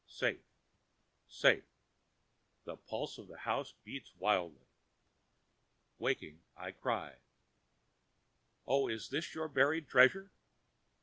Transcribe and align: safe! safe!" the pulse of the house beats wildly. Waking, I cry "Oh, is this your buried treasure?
safe! 0.07 0.41
safe!" 1.27 1.63
the 2.63 2.75
pulse 2.75 3.19
of 3.19 3.27
the 3.27 3.37
house 3.37 3.75
beats 3.83 4.15
wildly. 4.15 4.65
Waking, 5.99 6.41
I 6.57 6.71
cry 6.71 7.19
"Oh, 8.65 8.87
is 8.87 9.09
this 9.09 9.35
your 9.35 9.47
buried 9.47 9.87
treasure? 9.87 10.31